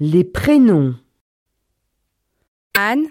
[0.00, 0.94] Les prénoms.
[2.74, 3.08] Anne,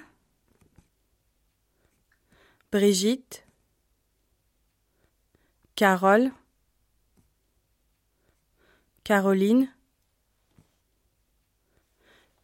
[2.72, 3.46] Brigitte,
[5.76, 6.32] Carole,
[9.04, 9.70] Caroline,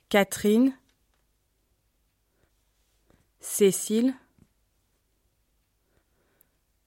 [0.10, 0.78] Catherine,
[3.40, 4.14] Cécile,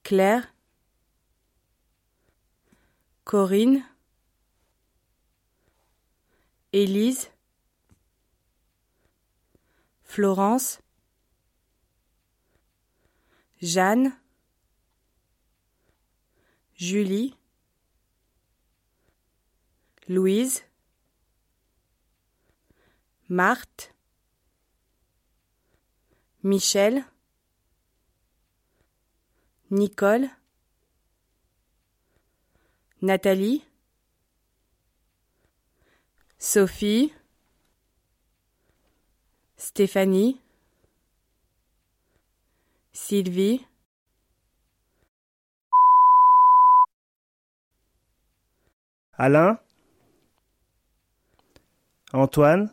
[0.03, 0.53] Claire,
[3.23, 3.83] Corinne,
[6.71, 7.31] Élise,
[10.07, 10.79] Florence,
[13.61, 14.13] Jeanne,
[16.75, 17.35] Julie,
[20.07, 20.63] Louise,
[23.27, 23.93] Marthe,
[26.41, 27.03] Michel,
[29.69, 30.29] Nicole,
[33.01, 33.65] Nathalie,
[36.39, 37.13] Sophie,
[39.57, 40.39] Stéphanie,
[42.93, 43.65] Sylvie,
[49.13, 49.59] Alain,
[52.13, 52.71] Antoine,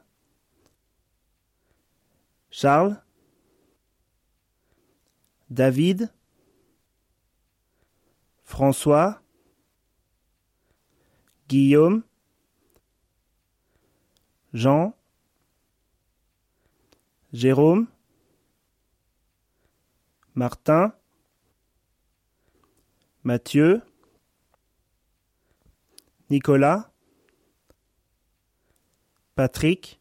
[2.51, 3.03] Charles,
[5.49, 6.13] David,
[8.45, 9.23] François,
[11.49, 12.03] Guillaume,
[14.53, 14.95] Jean,
[17.35, 17.89] Jérôme,
[20.37, 20.95] Martin,
[23.25, 23.83] Mathieu,
[26.31, 26.93] Nicolas,
[29.35, 30.01] Patrick,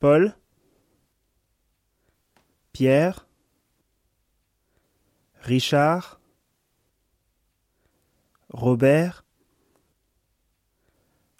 [0.00, 0.36] Paul,
[2.72, 3.28] Pierre,
[5.42, 6.20] Richard,
[8.48, 9.24] Robert,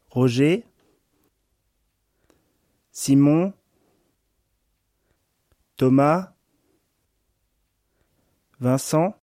[0.09, 0.70] Roger,
[2.93, 3.53] Simon,
[5.77, 6.29] Thomas,
[8.59, 9.20] Vincent,